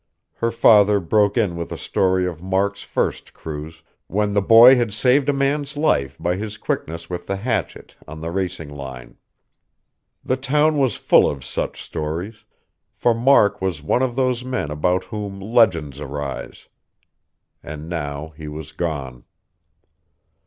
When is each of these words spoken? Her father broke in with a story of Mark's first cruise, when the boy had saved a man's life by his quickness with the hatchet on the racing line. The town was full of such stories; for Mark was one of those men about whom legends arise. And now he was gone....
Her 0.37 0.49
father 0.49 0.99
broke 0.99 1.37
in 1.37 1.55
with 1.55 1.71
a 1.71 1.77
story 1.77 2.25
of 2.25 2.41
Mark's 2.41 2.81
first 2.81 3.35
cruise, 3.35 3.83
when 4.07 4.33
the 4.33 4.41
boy 4.41 4.75
had 4.75 4.95
saved 4.95 5.29
a 5.29 5.31
man's 5.31 5.77
life 5.77 6.17
by 6.19 6.37
his 6.37 6.57
quickness 6.57 7.07
with 7.07 7.27
the 7.27 7.35
hatchet 7.35 7.95
on 8.07 8.19
the 8.19 8.31
racing 8.31 8.71
line. 8.71 9.17
The 10.25 10.37
town 10.37 10.79
was 10.79 10.95
full 10.95 11.29
of 11.29 11.45
such 11.45 11.83
stories; 11.83 12.45
for 12.95 13.13
Mark 13.13 13.61
was 13.61 13.83
one 13.83 14.01
of 14.01 14.15
those 14.15 14.43
men 14.43 14.71
about 14.71 15.03
whom 15.03 15.39
legends 15.39 15.99
arise. 15.99 16.67
And 17.61 17.87
now 17.87 18.29
he 18.35 18.47
was 18.47 18.71
gone.... 18.71 19.23